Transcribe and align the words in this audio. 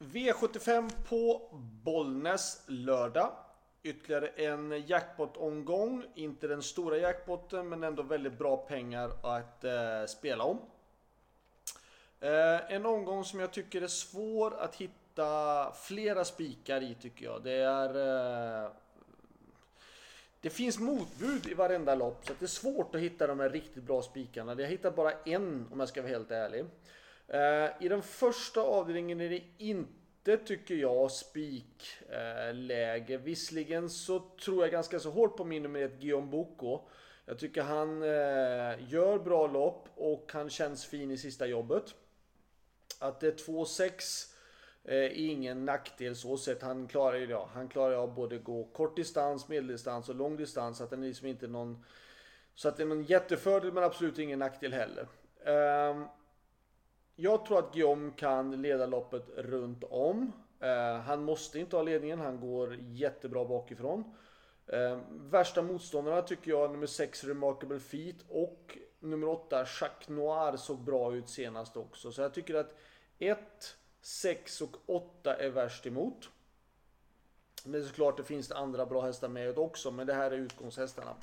V75 0.00 0.90
på 1.08 1.48
Bollnäs 1.84 2.62
lördag. 2.66 3.32
Ytterligare 3.82 4.26
en 4.26 4.86
jackpot-omgång. 4.86 6.04
Inte 6.14 6.46
den 6.46 6.62
stora 6.62 6.98
jackpotten 6.98 7.68
men 7.68 7.84
ändå 7.84 8.02
väldigt 8.02 8.38
bra 8.38 8.56
pengar 8.56 9.10
att 9.22 9.64
eh, 9.64 10.06
spela 10.08 10.44
om. 10.44 10.58
Eh, 12.20 12.72
en 12.72 12.86
omgång 12.86 13.24
som 13.24 13.40
jag 13.40 13.52
tycker 13.52 13.82
är 13.82 13.86
svår 13.86 14.54
att 14.54 14.74
hitta 14.74 15.72
flera 15.72 16.24
spikar 16.24 16.82
i 16.82 16.94
tycker 16.94 17.24
jag. 17.24 17.42
Det 17.42 17.56
är... 17.56 17.88
Eh, 18.64 18.70
det 20.40 20.50
finns 20.50 20.78
motbud 20.78 21.46
i 21.46 21.54
varenda 21.54 21.94
lopp 21.94 22.26
så 22.26 22.32
det 22.38 22.44
är 22.44 22.46
svårt 22.46 22.94
att 22.94 23.00
hitta 23.00 23.26
de 23.26 23.40
här 23.40 23.50
riktigt 23.50 23.84
bra 23.84 24.02
spikarna. 24.02 24.60
Jag 24.60 24.68
hittar 24.68 24.90
bara 24.90 25.12
en 25.12 25.68
om 25.72 25.80
jag 25.80 25.88
ska 25.88 26.02
vara 26.02 26.12
helt 26.12 26.30
ärlig. 26.30 26.64
Eh, 27.30 27.70
I 27.80 27.88
den 27.88 28.02
första 28.02 28.60
avdelningen 28.60 29.20
är 29.20 29.28
det 29.28 29.42
inte, 29.58 30.36
tycker 30.36 30.74
jag, 30.74 31.10
spikläge. 31.10 33.14
Eh, 33.14 33.20
Visserligen 33.20 33.90
så 33.90 34.22
tror 34.44 34.62
jag 34.62 34.70
ganska 34.70 35.00
så 35.00 35.10
hårt 35.10 35.36
på 35.36 35.44
min 35.44 35.62
nummer 35.62 35.82
ett 35.82 36.00
Guillaume 36.00 36.30
Boko. 36.30 36.80
Jag 37.24 37.38
tycker 37.38 37.62
han 37.62 38.02
eh, 38.02 38.92
gör 38.92 39.18
bra 39.18 39.46
lopp 39.46 39.88
och 39.94 40.30
han 40.32 40.50
känns 40.50 40.86
fin 40.86 41.10
i 41.10 41.18
sista 41.18 41.46
jobbet. 41.46 41.94
Att 42.98 43.20
det 43.20 43.26
är 43.26 43.32
2-6 43.32 44.26
är 44.84 45.08
ingen 45.08 45.64
nackdel 45.64 46.16
så 46.16 46.36
sett. 46.36 46.62
Han 46.62 46.86
klarar 46.86 47.16
ju 47.16 47.26
det. 47.26 47.46
Han 47.54 47.68
klarar 47.68 47.94
av 47.94 48.14
både 48.14 48.38
gå 48.38 48.64
kort 48.64 48.96
distans, 48.96 49.48
medeldistans 49.48 50.08
och 50.08 50.14
lång 50.14 50.36
distans. 50.36 50.78
Så 50.78 50.84
att 50.84 50.90
den 50.90 51.02
är 51.02 51.08
liksom 51.08 51.26
inte 51.26 51.46
någon... 51.46 51.84
Så 52.54 52.68
att 52.68 52.76
det 52.76 52.82
är 52.82 52.86
någon 52.86 53.04
jättefördel 53.04 53.72
men 53.72 53.84
absolut 53.84 54.18
ingen 54.18 54.38
nackdel 54.38 54.72
heller. 54.72 55.06
Ehm, 55.44 56.04
jag 57.22 57.46
tror 57.46 57.58
att 57.58 57.74
Guillaume 57.74 58.12
kan 58.16 58.62
leda 58.62 58.86
loppet 58.86 59.28
runt 59.36 59.84
om. 59.90 60.32
Eh, 60.60 61.00
han 61.00 61.24
måste 61.24 61.58
inte 61.60 61.76
ha 61.76 61.82
ledningen, 61.82 62.20
han 62.20 62.40
går 62.40 62.76
jättebra 62.80 63.44
bakifrån. 63.44 64.04
Eh, 64.66 64.98
värsta 65.10 65.62
motståndarna 65.62 66.22
tycker 66.22 66.50
jag 66.50 66.70
nummer 66.70 66.86
6 66.86 67.24
Remarkable 67.24 67.80
Feet 67.80 68.16
och 68.28 68.78
nummer 69.00 69.28
8 69.28 69.66
Jacques 69.80 70.08
Noir 70.08 70.56
såg 70.56 70.78
bra 70.78 71.14
ut 71.14 71.28
senast 71.28 71.76
också. 71.76 72.12
Så 72.12 72.22
jag 72.22 72.34
tycker 72.34 72.54
att 72.54 72.74
1, 73.18 73.38
6 74.00 74.60
och 74.60 74.76
8 74.86 75.34
är 75.34 75.50
värst 75.50 75.86
emot. 75.86 76.28
Men 77.64 77.84
såklart 77.84 78.16
det 78.16 78.24
finns 78.24 78.48
det 78.48 78.56
andra 78.56 78.86
bra 78.86 79.00
hästar 79.00 79.28
med 79.28 79.58
också, 79.58 79.90
men 79.90 80.06
det 80.06 80.14
här 80.14 80.30
är 80.30 80.36
utgångshästarna. 80.36 81.16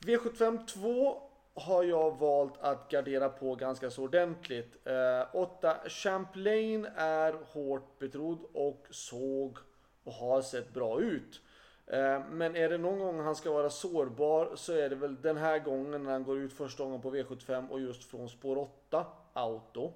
V75 0.00 0.66
2 0.66 1.31
har 1.54 1.84
jag 1.84 2.18
valt 2.18 2.54
att 2.60 2.90
gardera 2.90 3.28
på 3.28 3.54
ganska 3.54 3.90
så 3.90 4.02
ordentligt. 4.02 4.76
8 5.32 5.70
eh, 5.70 5.88
Champlain 5.88 6.86
är 6.96 7.36
hårt 7.52 7.98
betrodd 7.98 8.38
och 8.52 8.86
såg 8.90 9.58
och 10.04 10.12
har 10.12 10.42
sett 10.42 10.74
bra 10.74 11.00
ut. 11.00 11.40
Eh, 11.86 12.20
men 12.30 12.56
är 12.56 12.68
det 12.68 12.78
någon 12.78 12.98
gång 12.98 13.20
han 13.20 13.36
ska 13.36 13.52
vara 13.52 13.70
sårbar 13.70 14.52
så 14.54 14.72
är 14.72 14.88
det 14.88 14.96
väl 14.96 15.22
den 15.22 15.36
här 15.36 15.58
gången 15.58 16.02
när 16.02 16.12
han 16.12 16.24
går 16.24 16.38
ut 16.38 16.52
första 16.52 16.84
gången 16.84 17.00
på 17.00 17.14
V75 17.14 17.68
och 17.68 17.80
just 17.80 18.04
från 18.04 18.28
spår 18.28 18.58
8 18.58 19.06
auto. 19.32 19.92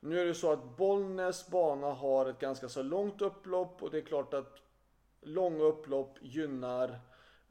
Nu 0.00 0.20
är 0.20 0.26
det 0.26 0.34
så 0.34 0.52
att 0.52 0.76
Bollnäs 0.76 1.48
bana 1.48 1.92
har 1.92 2.26
ett 2.26 2.38
ganska 2.38 2.68
så 2.68 2.82
långt 2.82 3.22
upplopp 3.22 3.82
och 3.82 3.90
det 3.90 3.98
är 3.98 4.02
klart 4.02 4.34
att 4.34 4.62
långa 5.20 5.64
upplopp 5.64 6.18
gynnar 6.20 7.00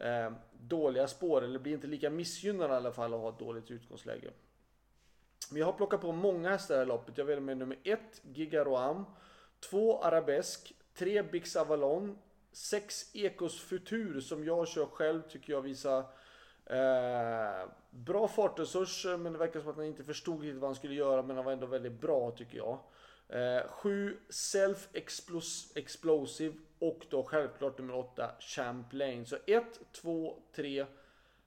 eh, 0.01 0.31
dåliga 0.59 1.07
spår, 1.07 1.43
eller 1.43 1.59
blir 1.59 1.73
inte 1.73 1.87
lika 1.87 2.09
missgynnade 2.09 2.73
i 2.73 2.77
alla 2.77 2.91
fall 2.91 3.13
att 3.13 3.19
ha 3.19 3.29
ett 3.29 3.39
dåligt 3.39 3.71
utgångsläge. 3.71 4.31
Men 5.49 5.59
jag 5.59 5.65
har 5.65 5.73
plockat 5.73 6.01
på 6.01 6.11
många 6.11 6.49
hästar 6.49 6.73
i 6.73 6.77
det 6.77 6.81
här 6.81 6.87
loppet. 6.87 7.17
Jag 7.17 7.25
väljer 7.25 7.41
med 7.41 7.57
nummer 7.57 7.77
1 7.83 7.99
Gigaroam, 8.23 9.05
2 9.69 10.03
Arabesk, 10.03 10.73
3 10.93 11.23
Bix 11.23 11.55
Avalon, 11.55 12.17
6 12.51 13.15
Ekos 13.15 13.59
Futur 13.59 14.19
som 14.19 14.45
jag 14.45 14.67
kör 14.67 14.85
själv 14.85 15.21
tycker 15.21 15.53
jag 15.53 15.61
visar 15.61 15.99
eh, 16.65 17.69
bra 17.89 18.27
fartresurser 18.27 19.17
men 19.17 19.33
det 19.33 19.39
verkar 19.39 19.59
som 19.59 19.69
att 19.69 19.75
han 19.75 19.85
inte 19.85 20.03
förstod 20.03 20.41
riktigt 20.41 20.61
vad 20.61 20.67
han 20.67 20.75
skulle 20.75 20.93
göra 20.93 21.23
men 21.23 21.35
han 21.35 21.45
var 21.45 21.51
ändå 21.51 21.65
väldigt 21.65 22.01
bra 22.01 22.31
tycker 22.31 22.57
jag. 22.57 22.79
7 23.69 24.09
eh, 24.09 24.17
Self 24.29 24.89
Explosive 25.75 26.55
och 26.81 27.05
då 27.09 27.23
självklart 27.23 27.77
nummer 27.77 27.95
8 27.95 28.31
Champlain. 28.39 29.25
Så 29.25 29.37
1, 29.45 29.63
2, 29.91 30.35
3, 30.55 30.85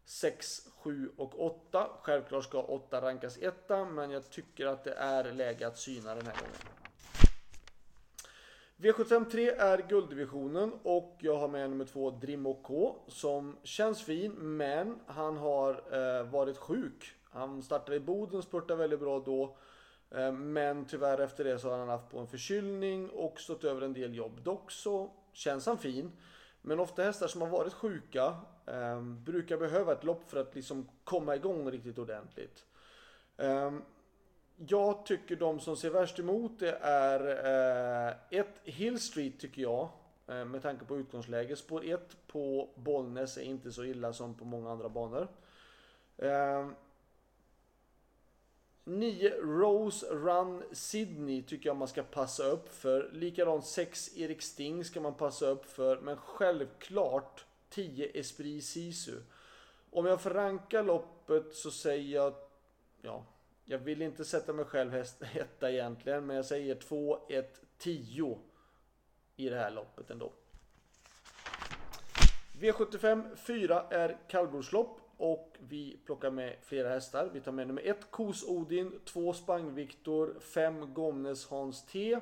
6, 0.04 0.68
7 0.76 1.10
och 1.16 1.40
8. 1.46 1.88
Självklart 2.02 2.44
ska 2.44 2.62
8 2.62 3.00
rankas 3.00 3.38
1 3.38 3.54
men 3.68 4.10
jag 4.10 4.30
tycker 4.30 4.66
att 4.66 4.84
det 4.84 4.92
är 4.92 5.32
läge 5.32 5.66
att 5.66 5.78
syna 5.78 6.14
den 6.14 6.26
här 6.26 6.34
gången. 6.34 6.56
V753 8.76 9.56
är 9.58 9.88
gulddivisionen 9.88 10.72
och 10.82 11.16
jag 11.20 11.36
har 11.36 11.48
med 11.48 11.70
nummer 11.70 11.84
2 11.84 12.10
Drimo 12.10 12.54
K 12.62 12.96
som 13.08 13.56
känns 13.62 14.02
fin 14.02 14.32
men 14.32 15.00
han 15.06 15.36
har 15.36 15.70
eh, 15.92 16.26
varit 16.26 16.56
sjuk. 16.56 17.12
Han 17.30 17.62
startade 17.62 17.96
i 17.96 18.00
Boden, 18.00 18.42
spurtade 18.42 18.78
väldigt 18.78 19.00
bra 19.00 19.18
då. 19.20 19.56
Eh, 20.10 20.32
men 20.32 20.84
tyvärr 20.84 21.18
efter 21.18 21.44
det 21.44 21.58
så 21.58 21.70
har 21.70 21.78
han 21.78 21.88
haft 21.88 22.10
på 22.10 22.18
en 22.18 22.26
förkylning 22.26 23.10
och 23.10 23.40
stått 23.40 23.64
över 23.64 23.82
en 23.82 23.92
del 23.92 24.14
jobb. 24.14 24.42
Dock 24.42 24.70
så 24.70 25.10
känns 25.34 25.66
han 25.66 25.78
fin. 25.78 26.12
Men 26.62 26.80
ofta 26.80 27.02
hästar 27.02 27.26
som 27.26 27.40
har 27.40 27.48
varit 27.48 27.72
sjuka 27.72 28.36
eh, 28.66 29.02
brukar 29.02 29.56
behöva 29.56 29.92
ett 29.92 30.04
lopp 30.04 30.30
för 30.30 30.40
att 30.40 30.54
liksom 30.54 30.88
komma 31.04 31.36
igång 31.36 31.70
riktigt 31.70 31.98
ordentligt. 31.98 32.64
Eh, 33.36 33.72
jag 34.56 35.06
tycker 35.06 35.36
de 35.36 35.60
som 35.60 35.76
ser 35.76 35.90
värst 35.90 36.18
emot 36.18 36.58
det 36.58 36.78
är 36.80 37.20
eh, 38.08 38.14
ett 38.30 38.60
Hill 38.64 39.00
Street 39.00 39.40
tycker 39.40 39.62
jag. 39.62 39.88
Eh, 40.26 40.44
med 40.44 40.62
tanke 40.62 40.84
på 40.84 40.96
utgångsläge. 40.96 41.56
Spår 41.56 41.84
1 41.84 42.16
på 42.26 42.68
Bollnäs 42.74 43.36
är 43.36 43.42
inte 43.42 43.72
så 43.72 43.84
illa 43.84 44.12
som 44.12 44.34
på 44.34 44.44
många 44.44 44.70
andra 44.70 44.88
banor. 44.88 45.28
Ehm, 46.18 46.74
9 48.84 49.30
Rose 49.40 50.06
Run 50.06 50.62
Sydney 50.72 51.42
tycker 51.42 51.68
jag 51.68 51.76
man 51.76 51.88
ska 51.88 52.02
passa 52.02 52.44
upp 52.44 52.74
för. 52.74 53.10
Likadant 53.12 53.66
6 53.66 54.16
Erik 54.16 54.42
Sting 54.42 54.84
ska 54.84 55.00
man 55.00 55.14
passa 55.14 55.46
upp 55.46 55.66
för. 55.66 56.00
Men 56.00 56.16
självklart 56.16 57.44
10 57.68 58.06
Esprit 58.20 58.64
Sisu. 58.64 59.20
Om 59.90 60.06
jag 60.06 60.20
får 60.20 60.30
ranka 60.30 60.82
loppet 60.82 61.54
så 61.54 61.70
säger 61.70 62.14
jag... 62.14 62.34
Ja, 63.02 63.24
jag 63.64 63.78
vill 63.78 64.02
inte 64.02 64.24
sätta 64.24 64.52
mig 64.52 64.64
själv 64.64 64.94
etta 65.34 65.70
egentligen. 65.70 66.26
Men 66.26 66.36
jag 66.36 66.44
säger 66.44 66.74
2, 66.74 67.26
1, 67.28 67.60
10 67.78 68.38
i 69.36 69.48
det 69.48 69.56
här 69.56 69.70
loppet 69.70 70.10
ändå. 70.10 70.32
V75 72.60 73.36
4 73.36 73.86
är 73.90 74.18
kallblodslopp. 74.28 75.03
Och 75.24 75.56
vi 75.58 75.96
plockar 76.04 76.30
med 76.30 76.56
flera 76.62 76.88
hästar. 76.88 77.30
Vi 77.32 77.40
tar 77.40 77.52
med 77.52 77.66
nummer 77.66 77.82
1 77.82 78.10
Kos 78.10 78.44
Odin, 78.48 79.00
2 79.04 79.32
Spang 79.32 79.74
Viktor, 79.74 80.36
5 80.40 80.94
Gomnes 80.94 81.46
Hans 81.46 81.86
T, 81.86 82.20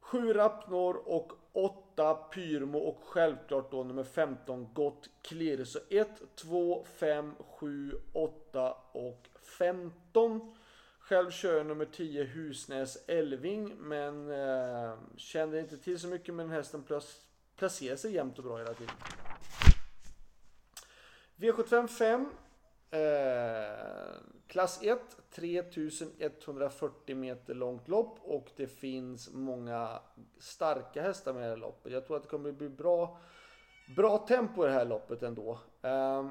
7 0.00 0.32
Rapnor 0.32 1.02
och 1.04 1.32
8 1.52 2.14
Pyrmo 2.14 2.78
och 2.78 3.00
självklart 3.04 3.70
då 3.70 3.84
nummer 3.84 4.04
15 4.04 4.68
Gott 4.72 5.10
Klirr. 5.22 5.64
Så 5.64 5.78
1, 5.90 6.08
2, 6.34 6.84
5, 6.84 7.34
7, 7.58 7.92
8 8.12 8.76
och 8.92 9.28
15. 9.58 10.54
Själv 10.98 11.30
kör 11.30 11.56
jag 11.56 11.66
nummer 11.66 11.84
10 11.84 12.24
Husnäs 12.24 12.98
Elving 13.06 13.74
men 13.78 14.30
eh, 14.30 14.94
kände 15.16 15.60
inte 15.60 15.78
till 15.78 15.98
så 15.98 16.08
mycket 16.08 16.34
med 16.34 16.46
den 16.46 16.52
hästen 16.52 16.84
placerar 17.56 17.96
sig 17.96 18.14
jämnt 18.14 18.38
och 18.38 18.44
bra 18.44 18.58
hela 18.58 18.74
tiden. 18.74 18.94
V75 21.38 21.86
5. 21.86 22.26
Eh, 22.90 23.00
klass 24.46 24.82
1, 24.82 25.00
3140 25.30 27.16
meter 27.16 27.54
långt 27.54 27.88
lopp 27.88 28.18
och 28.22 28.50
det 28.56 28.66
finns 28.66 29.30
många 29.32 29.98
starka 30.38 31.02
hästar 31.02 31.32
med 31.32 31.40
i 31.40 31.44
det 31.44 31.50
här 31.50 31.56
loppet. 31.56 31.92
Jag 31.92 32.06
tror 32.06 32.16
att 32.16 32.22
det 32.22 32.28
kommer 32.28 32.52
bli 32.52 32.68
bra, 32.68 33.18
bra 33.96 34.18
tempo 34.18 34.64
i 34.64 34.66
det 34.66 34.72
här 34.72 34.84
loppet 34.84 35.22
ändå. 35.22 35.58
Eh, 35.82 36.28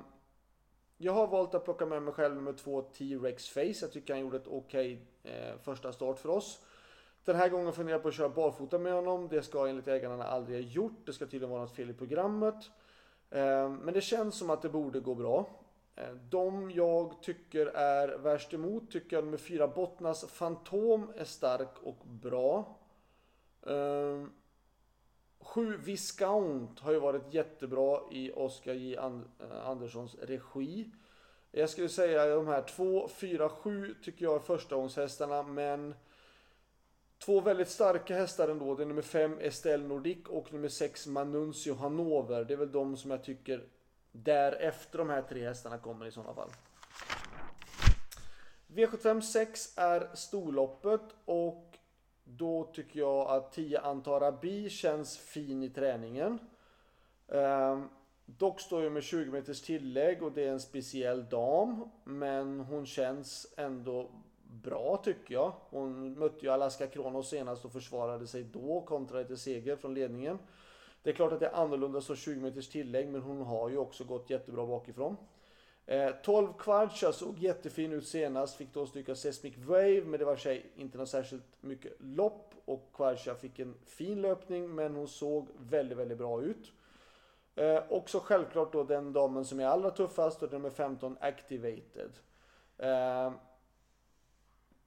jag 0.98 1.14
har 1.14 1.28
valt 1.28 1.56
att 1.56 1.64
plocka 1.64 1.86
med 1.86 2.02
mig 2.02 2.14
själv 2.14 2.36
nummer 2.36 2.54
2 2.54 2.82
T-Rex 2.82 3.50
Face. 3.50 3.82
Jag 3.82 3.92
tycker 3.92 4.14
han 4.14 4.22
gjorde 4.22 4.38
ett 4.38 4.48
okej 4.48 5.08
okay, 5.22 5.34
eh, 5.34 5.58
första 5.64 5.94
start 5.94 6.20
för 6.20 6.30
oss. 6.30 6.60
Den 7.26 7.36
här 7.36 7.50
gången 7.50 7.74
funderar 7.74 7.96
jag 7.96 8.04
på 8.04 8.08
att 8.08 8.16
köra 8.16 8.30
barfota 8.30 8.80
med 8.80 8.94
honom. 8.94 9.28
Det 9.28 9.42
ska 9.42 9.68
enligt 9.68 9.88
ägarna 9.88 10.24
aldrig 10.24 10.64
ha 10.64 10.72
gjort. 10.72 11.06
Det 11.06 11.14
ska 11.14 11.26
tydligen 11.26 11.50
vara 11.50 11.62
något 11.62 11.76
fel 11.76 11.90
i 11.90 11.94
programmet. 11.94 12.56
Eh, 13.30 13.70
men 13.70 13.94
det 13.94 14.02
känns 14.02 14.38
som 14.38 14.50
att 14.50 14.62
det 14.62 14.70
borde 14.70 15.00
gå 15.00 15.16
bra. 15.16 15.50
Eh, 15.96 16.14
de 16.30 16.72
jag 16.72 17.22
tycker 17.22 17.66
är 17.66 18.18
värst 18.18 18.54
emot 18.54 18.92
tycker 18.92 19.16
jag 19.16 19.26
nummer 19.26 19.38
fyra 19.38 19.68
Bottnas 19.68 20.26
Fantom 20.26 21.14
är 21.18 21.26
stark 21.26 21.78
och 21.84 22.06
bra. 22.06 22.78
Eh, 23.68 24.24
sju 25.40 25.78
Viscount 25.78 26.82
har 26.82 26.92
ju 26.92 27.00
varit 27.00 27.34
jättebra 27.34 28.00
i 28.12 28.32
Oskar 28.36 28.74
J 28.74 28.98
Anderssons 29.64 30.16
regi. 30.16 30.92
Jag 31.52 31.70
skulle 31.70 31.90
säga 31.90 32.36
de 32.36 32.48
här 32.48 32.62
2, 32.62 33.08
4, 33.08 33.50
7 33.50 33.96
tycker 34.04 34.26
jag 34.26 34.36
är 34.36 34.40
förstagångshästarna 34.40 35.44
men 35.44 35.96
Två 37.20 37.42
väldigt 37.42 37.70
starka 37.70 38.16
hästar 38.16 38.48
ändå. 38.48 38.76
Det 38.76 38.84
är 38.84 38.88
nummer 38.88 39.02
5 39.02 39.40
Estelle 39.40 39.88
Nordic 39.88 40.26
och 40.28 40.54
nummer 40.54 40.70
6 40.70 41.08
Manuncio 41.08 41.74
Hanover. 41.74 42.44
Det 42.44 42.54
är 42.54 42.58
väl 42.58 42.72
de 42.72 42.98
som 42.98 43.12
jag 43.12 43.24
tycker 43.24 43.64
därefter 44.12 44.98
de 44.98 45.10
här 45.10 45.22
tre 45.22 45.48
hästarna 45.48 45.78
kommer 45.78 46.06
i 46.06 46.12
sådana 46.12 46.34
fall. 46.34 46.50
V75 48.68 49.22
6 49.22 49.78
är 49.78 50.16
storloppet 50.16 51.02
och 51.26 51.78
då 52.24 52.64
tycker 52.74 53.00
jag 53.00 53.30
att 53.30 53.52
10 53.52 53.80
Antara 53.80 54.32
Bi 54.32 54.70
känns 54.70 55.18
fin 55.18 55.64
i 55.64 55.70
träningen. 55.70 56.40
Um, 57.28 57.90
dock 58.26 58.62
står 58.62 58.84
jag 58.84 58.92
med 58.92 59.04
20 59.04 59.32
meters 59.32 59.62
tillägg 59.62 60.24
och 60.24 60.32
det 60.32 60.44
är 60.44 60.52
en 60.52 60.60
speciell 60.60 61.30
dam. 61.30 61.90
Men 62.04 62.60
hon 62.60 62.86
känns 62.86 63.54
ändå 63.58 64.12
bra 64.64 65.02
tycker 65.04 65.34
jag. 65.34 65.54
Hon 65.70 66.20
mötte 66.20 66.46
ju 66.46 66.52
Alaska 66.52 66.88
Kronos 66.88 67.30
senast 67.30 67.66
och 67.66 67.72
försvarade 67.72 68.28
sig 68.28 68.44
då 68.44 68.82
kontra 68.82 69.24
till 69.24 69.38
seger 69.38 69.76
från 69.76 69.94
ledningen. 69.94 70.40
Det 71.04 71.10
är 71.10 71.14
klart 71.14 71.34
att 71.34 71.40
det 71.40 71.48
är 71.48 71.54
annorlunda 71.54 72.02
så 72.02 72.16
20 72.16 72.40
meters 72.40 72.70
tillägg 72.70 73.10
men 73.10 73.22
hon 73.22 73.42
har 73.42 73.70
ju 73.70 73.78
också 73.78 74.04
gått 74.04 74.30
jättebra 74.30 74.66
bakifrån. 74.66 75.18
Eh, 75.86 76.12
12 76.24 76.54
Kvarcha 76.54 77.12
såg 77.12 77.40
jättefin 77.40 77.94
ut 77.94 78.08
senast, 78.08 78.58
fick 78.58 78.74
då 78.74 78.86
stryka 78.86 79.16
Sesmic 79.16 79.58
Wave 79.58 80.04
men 80.06 80.20
det 80.20 80.26
var 80.26 80.36
sig 80.36 80.66
inte 80.76 80.98
något 80.98 81.10
särskilt 81.10 81.64
mycket 81.64 81.94
lopp 82.00 82.54
och 82.66 82.90
Kvarcha 82.94 83.36
fick 83.36 83.60
en 83.60 83.76
fin 83.86 84.22
löpning 84.22 84.76
men 84.76 84.96
hon 84.96 85.08
såg 85.08 85.48
väldigt, 85.60 85.98
väldigt 85.98 86.18
bra 86.18 86.42
ut. 86.42 86.72
Eh, 87.56 87.84
också 87.90 88.20
självklart 88.20 88.74
då 88.74 88.84
den 88.84 89.14
damen 89.14 89.46
som 89.46 89.60
är 89.60 89.66
allra 89.66 89.92
tuffast 89.92 90.44
och 90.44 90.52
nummer 90.52 90.70
15 90.70 91.18
Activated. 91.20 92.12
Eh, 92.78 93.32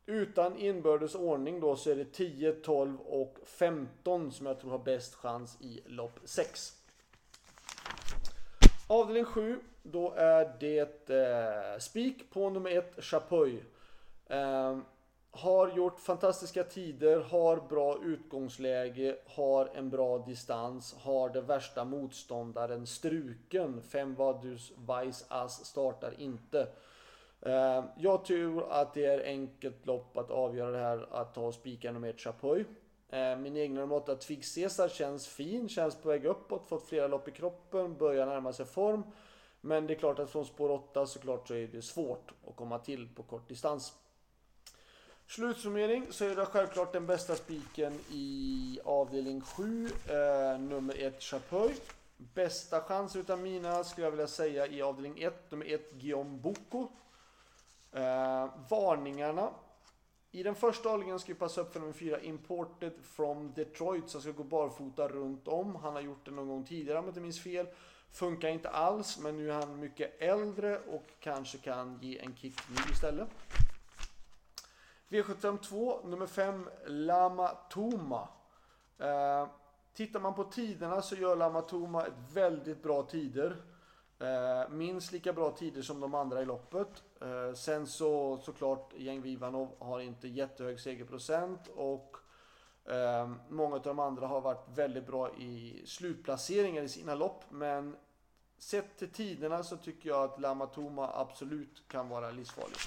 utan 0.06 0.56
inbördes 0.56 1.14
ordning 1.14 1.60
då 1.60 1.76
så 1.76 1.90
är 1.90 1.96
det 1.96 2.12
10, 2.12 2.52
12 2.52 3.00
och 3.00 3.38
15 3.44 4.32
som 4.32 4.46
jag 4.46 4.60
tror 4.60 4.70
har 4.70 4.78
bäst 4.78 5.14
chans 5.14 5.58
i 5.60 5.80
lopp 5.86 6.20
6. 6.24 6.76
Avdelning 8.86 9.24
7, 9.24 9.60
då 9.82 10.12
är 10.16 10.56
det 10.60 11.10
eh, 11.10 11.78
spik 11.78 12.30
på 12.30 12.50
nummer 12.50 12.70
1, 12.70 13.04
Chapuis. 13.04 13.62
Eh, 14.26 14.78
har 15.30 15.76
gjort 15.76 16.00
fantastiska 16.00 16.64
tider, 16.64 17.20
har 17.20 17.56
bra 17.68 17.98
utgångsläge, 18.04 19.16
har 19.26 19.70
en 19.74 19.90
bra 19.90 20.18
distans, 20.18 20.94
har 20.94 21.28
det 21.28 21.40
värsta 21.40 21.84
motståndaren 21.84 22.86
struken. 22.86 23.82
5 23.82 24.14
Vadus 24.14 24.72
Weiss 24.76 25.24
Ass 25.28 25.64
startar 25.64 26.20
inte. 26.20 26.66
Eh, 27.42 27.84
jag 27.96 28.24
tror 28.24 28.72
att 28.72 28.94
det 28.94 29.04
är 29.04 29.24
enkelt 29.24 29.86
lopp 29.86 30.16
att 30.16 30.30
avgöra 30.30 30.70
det 30.70 30.78
här 30.78 31.08
att 31.10 31.34
ta 31.34 31.40
och 31.40 31.54
spika 31.54 31.92
nummer 31.92 32.08
1 32.08 32.20
Chapuis. 32.20 32.66
Eh, 33.08 33.36
min 33.36 33.56
egna 33.56 33.80
nummer 33.80 33.96
8 33.96 34.16
Twig 34.16 34.44
Caesar 34.54 34.88
känns 34.88 35.28
fin, 35.28 35.68
känns 35.68 35.94
på 35.94 36.08
väg 36.08 36.24
uppåt, 36.24 36.66
fått 36.66 36.88
flera 36.88 37.06
lopp 37.06 37.28
i 37.28 37.30
kroppen, 37.30 37.96
börjar 37.96 38.26
närma 38.26 38.52
sig 38.52 38.66
form. 38.66 39.02
Men 39.60 39.86
det 39.86 39.94
är 39.94 39.98
klart 39.98 40.18
att 40.18 40.30
från 40.30 40.44
spår 40.44 40.70
8 40.70 41.06
såklart 41.06 41.48
så 41.48 41.54
är 41.54 41.66
det 41.66 41.82
svårt 41.82 42.32
att 42.48 42.56
komma 42.56 42.78
till 42.78 43.08
på 43.14 43.22
kort 43.22 43.48
distans. 43.48 43.92
Slutsummering 45.26 46.06
så 46.10 46.24
är 46.24 46.36
det 46.36 46.46
självklart 46.46 46.92
den 46.92 47.06
bästa 47.06 47.36
spiken 47.36 47.92
i 48.10 48.78
avdelning 48.84 49.40
7, 49.40 49.86
eh, 49.86 50.60
nummer 50.60 50.94
1 50.98 51.22
Chapuis. 51.22 51.80
Bästa 52.16 52.80
chans 52.80 53.16
utan 53.16 53.42
mina 53.42 53.84
skulle 53.84 54.06
jag 54.06 54.10
vilja 54.10 54.26
säga 54.26 54.66
i 54.66 54.82
avdelning 54.82 55.22
1, 55.22 55.50
nummer 55.50 55.66
1 55.66 55.92
Guillaume 55.92 56.38
Boko. 56.38 56.88
Eh, 57.92 58.48
varningarna. 58.68 59.50
I 60.30 60.42
den 60.42 60.54
första 60.54 60.88
avdelningen 60.88 61.18
ska 61.18 61.32
vi 61.32 61.38
passa 61.38 61.60
upp 61.60 61.72
för 61.72 61.80
nummer 61.80 61.92
4 61.92 62.20
Imported 62.20 62.92
from 63.02 63.52
Detroit 63.54 64.08
som 64.08 64.20
ska 64.20 64.30
gå 64.30 64.44
barfota 64.44 65.08
runt 65.08 65.48
om. 65.48 65.76
Han 65.76 65.92
har 65.92 66.00
gjort 66.00 66.24
det 66.24 66.30
någon 66.30 66.48
gång 66.48 66.64
tidigare 66.64 66.98
om 66.98 67.04
jag 67.04 67.10
inte 67.10 67.20
minns 67.20 67.42
fel. 67.42 67.66
Funkar 68.12 68.48
inte 68.48 68.68
alls 68.68 69.18
men 69.18 69.36
nu 69.36 69.50
är 69.50 69.54
han 69.54 69.80
mycket 69.80 70.22
äldre 70.22 70.78
och 70.78 71.06
kanske 71.20 71.58
kan 71.58 71.98
ge 72.02 72.18
en 72.18 72.36
kick 72.36 72.60
nu 72.68 72.92
istället. 72.92 73.28
V752 75.08 76.06
nummer 76.08 76.26
5 76.26 76.68
Lama 76.86 77.48
Toma. 77.48 78.28
Eh, 78.98 79.48
tittar 79.94 80.20
man 80.20 80.34
på 80.34 80.44
tiderna 80.44 81.02
så 81.02 81.14
gör 81.14 81.36
Lama 81.36 81.60
Toma 81.60 82.06
ett 82.06 82.32
väldigt 82.32 82.82
bra 82.82 83.02
tider. 83.02 83.56
Eh, 84.20 84.68
minst 84.70 85.12
lika 85.12 85.32
bra 85.32 85.50
tider 85.50 85.82
som 85.82 86.00
de 86.00 86.14
andra 86.14 86.42
i 86.42 86.44
loppet. 86.44 87.02
Eh, 87.20 87.54
sen 87.54 87.86
så 87.86 88.38
såklart 88.38 88.92
Jeng 88.96 89.22
Vivanov 89.22 89.68
har 89.78 90.00
inte 90.00 90.28
jättehög 90.28 90.80
segerprocent 90.80 91.68
och 91.74 92.16
eh, 92.84 93.30
många 93.48 93.76
av 93.76 93.82
de 93.82 93.98
andra 93.98 94.26
har 94.26 94.40
varit 94.40 94.68
väldigt 94.74 95.06
bra 95.06 95.30
i 95.34 95.82
slutplaceringar 95.86 96.82
i 96.82 96.88
sina 96.88 97.14
lopp. 97.14 97.44
Men 97.50 97.96
sett 98.58 98.98
till 98.98 99.12
tiderna 99.12 99.62
så 99.62 99.76
tycker 99.76 100.08
jag 100.08 100.24
att 100.24 100.40
Lamatoma 100.40 101.10
absolut 101.14 101.88
kan 101.88 102.08
vara 102.08 102.30
livsfarlig. 102.30 102.78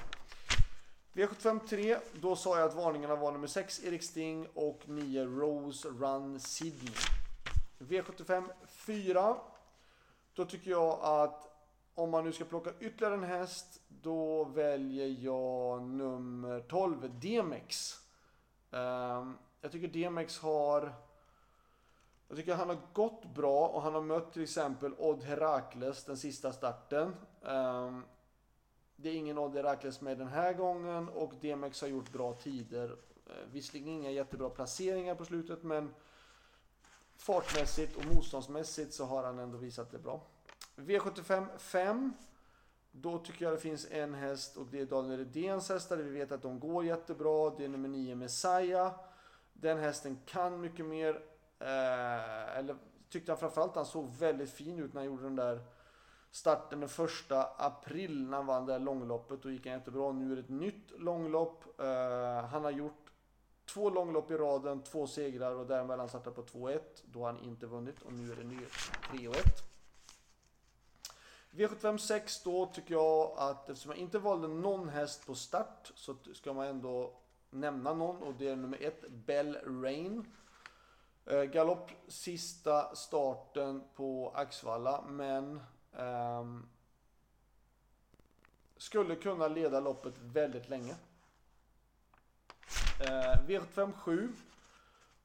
V75 1.13 1.67
3, 1.67 1.97
då 2.21 2.35
sa 2.35 2.59
jag 2.59 2.69
att 2.69 2.75
varningarna 2.75 3.15
var 3.15 3.31
nummer 3.31 3.47
6 3.47 3.83
Erik 3.83 4.03
Sting 4.03 4.47
och 4.53 4.81
9 4.85 5.25
Rose 5.25 5.87
Run 5.87 6.39
Sydney. 6.39 6.93
V75 7.79 8.49
4 8.67 9.35
då 10.33 10.45
tycker 10.45 10.71
jag 10.71 10.99
att 11.01 11.49
om 11.95 12.09
man 12.09 12.23
nu 12.23 12.31
ska 12.31 12.45
plocka 12.45 12.71
ytterligare 12.79 13.13
en 13.13 13.23
häst, 13.23 13.81
då 13.87 14.43
väljer 14.43 15.07
jag 15.07 15.81
nummer 15.81 16.59
12, 16.59 17.19
Demex. 17.19 17.99
Ehm, 18.71 19.37
jag 19.61 19.71
tycker 19.71 19.87
Demex 19.87 20.39
har... 20.39 20.93
Jag 22.27 22.37
tycker 22.37 22.55
han 22.55 22.69
har 22.69 22.77
gått 22.93 23.25
bra 23.35 23.67
och 23.67 23.81
han 23.81 23.93
har 23.93 24.01
mött 24.01 24.33
till 24.33 24.43
exempel 24.43 24.93
Odd 24.97 25.23
Herakles 25.23 26.03
den 26.03 26.17
sista 26.17 26.53
starten. 26.53 27.15
Ehm, 27.45 28.03
det 28.95 29.09
är 29.09 29.13
ingen 29.13 29.37
Odd 29.37 29.55
Herakles 29.55 30.01
med 30.01 30.17
den 30.17 30.27
här 30.27 30.53
gången 30.53 31.09
och 31.09 31.33
Demex 31.41 31.81
har 31.81 31.87
gjort 31.87 32.11
bra 32.11 32.33
tider. 32.33 32.97
Eh, 33.25 33.51
visserligen 33.51 33.89
inga 33.89 34.11
jättebra 34.11 34.49
placeringar 34.49 35.15
på 35.15 35.25
slutet 35.25 35.63
men 35.63 35.93
fartmässigt 37.17 37.95
och 37.95 38.05
motståndsmässigt 38.05 38.93
så 38.93 39.05
har 39.05 39.23
han 39.23 39.39
ändå 39.39 39.57
visat 39.57 39.91
det 39.91 39.99
bra. 39.99 40.21
V75 40.75 41.57
5. 41.57 42.13
Då 42.91 43.17
tycker 43.17 43.45
jag 43.45 43.53
det 43.53 43.59
finns 43.59 43.87
en 43.91 44.13
häst 44.13 44.57
och 44.57 44.65
det 44.71 44.79
är 44.79 44.85
Daniel 44.85 45.17
Redéns 45.17 45.69
hästar. 45.69 45.97
Vi 45.97 46.09
vet 46.09 46.31
att 46.31 46.41
de 46.41 46.59
går 46.59 46.85
jättebra. 46.85 47.49
Det 47.49 47.65
är 47.65 47.69
nummer 47.69 47.89
9 47.89 48.15
Messiah. 48.15 48.93
Den 49.53 49.77
hästen 49.77 50.19
kan 50.25 50.61
mycket 50.61 50.85
mer. 50.85 51.15
Eh, 51.59 52.57
eller 52.57 52.75
tyckte 53.09 53.31
han 53.31 53.39
framförallt 53.39 53.75
han 53.75 53.85
såg 53.85 54.09
väldigt 54.19 54.51
fin 54.51 54.79
ut 54.79 54.93
när 54.93 55.01
han 55.01 55.05
gjorde 55.05 55.23
den 55.23 55.35
där 55.35 55.61
starten 56.31 56.79
den 56.79 56.89
första 56.89 57.43
april 57.57 58.27
när 58.29 58.37
han 58.37 58.45
vann 58.45 58.65
det 58.65 58.73
här 58.73 58.79
långloppet. 58.79 59.43
Då 59.43 59.51
gick 59.51 59.65
han 59.65 59.73
jättebra. 59.73 60.11
Nu 60.11 60.31
är 60.31 60.35
det 60.35 60.41
ett 60.41 60.49
nytt 60.49 60.91
långlopp. 60.97 61.79
Eh, 61.79 62.45
han 62.45 62.63
har 62.63 62.71
gjort 62.71 63.02
två 63.73 63.89
långlopp 63.89 64.31
i 64.31 64.37
raden, 64.37 64.83
två 64.83 65.07
segrar 65.07 65.55
och 65.55 65.65
däremellan 65.65 66.09
startar 66.09 66.31
på 66.31 66.41
2-1. 66.41 66.79
Då 67.05 67.19
har 67.19 67.25
han 67.25 67.39
inte 67.39 67.65
vunnit 67.65 68.01
och 68.01 68.13
nu 68.13 68.31
är 68.31 68.35
det 68.35 68.43
ny 68.43 68.59
3-1. 69.11 69.35
V75 71.51 71.97
6 71.97 72.43
då 72.43 72.65
tycker 72.65 72.93
jag 72.93 73.33
att 73.37 73.69
eftersom 73.69 73.91
jag 73.91 73.99
inte 73.99 74.19
valde 74.19 74.47
någon 74.47 74.89
häst 74.89 75.25
på 75.25 75.35
start 75.35 75.91
så 75.95 76.15
ska 76.33 76.53
man 76.53 76.67
ändå 76.67 77.13
nämna 77.49 77.93
någon 77.93 78.23
och 78.23 78.33
det 78.33 78.47
är 78.47 78.55
nummer 78.55 78.77
1 78.81 79.09
Bell 79.09 79.57
Rain. 79.83 80.25
Eh, 81.25 81.43
galopp 81.43 81.91
sista 82.07 82.95
starten 82.95 83.83
på 83.95 84.31
Axvalla 84.35 85.01
men 85.07 85.61
um, 85.91 86.69
skulle 88.77 89.15
kunna 89.15 89.47
leda 89.47 89.79
loppet 89.79 90.13
väldigt 90.17 90.69
länge. 90.69 90.95
Eh, 93.03 93.47
V75 93.47 93.91
7 93.91 94.29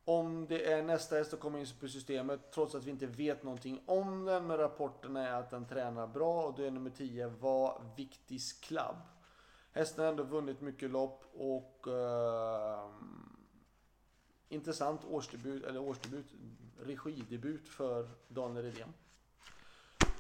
om 0.04 0.46
det 0.46 0.72
är 0.72 0.82
nästa 0.82 1.16
häst 1.16 1.30
som 1.30 1.38
kommer 1.38 1.58
in 1.58 1.66
på 1.80 1.88
systemet 1.88 2.52
trots 2.52 2.74
att 2.74 2.84
vi 2.84 2.90
inte 2.90 3.06
vet 3.06 3.42
någonting 3.42 3.82
om 3.86 4.24
den. 4.24 4.46
Men 4.46 4.56
rapporterna 4.56 5.28
är 5.28 5.32
att 5.32 5.50
den 5.50 5.66
tränar 5.66 6.06
bra 6.06 6.42
och 6.42 6.54
då 6.54 6.62
är 6.62 6.70
nummer 6.70 6.90
10 6.90 7.26
Var 7.26 7.82
Viktis 7.96 8.52
Club. 8.52 8.96
Hästen 9.72 10.04
har 10.04 10.10
ändå 10.10 10.22
vunnit 10.22 10.60
mycket 10.60 10.90
lopp 10.90 11.24
och 11.34 11.78
Eh, 11.86 12.88
intressant 14.48 15.04
årsdebut, 15.04 15.64
eller 15.64 15.80
årsdebut, 15.80 16.26
regidebut 16.78 17.68
för 17.68 18.08
Daniel 18.28 18.64
Redén. 18.64 18.94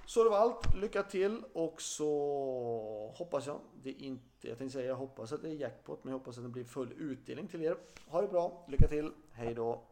Så 0.08 0.24
det 0.24 0.30
var 0.30 0.36
allt. 0.36 0.74
Lycka 0.74 1.02
till 1.02 1.42
och 1.52 1.82
så 1.82 3.14
hoppas 3.14 3.46
jag 3.46 3.60
det 3.82 3.92
inte, 3.92 4.48
jag 4.48 4.58
tänkte 4.58 4.78
säga 4.78 4.88
jag 4.88 4.96
hoppas 4.96 5.32
att 5.32 5.42
det 5.42 5.48
är 5.48 5.54
jackpot 5.54 6.04
men 6.04 6.12
jag 6.12 6.18
hoppas 6.18 6.38
att 6.38 6.44
det 6.44 6.48
blir 6.48 6.64
full 6.64 6.92
utdelning 6.98 7.48
till 7.48 7.62
er. 7.62 7.76
Ha 8.06 8.22
det 8.22 8.28
bra, 8.28 8.64
lycka 8.68 8.88
till, 8.88 9.12
hej 9.32 9.54
då! 9.54 9.82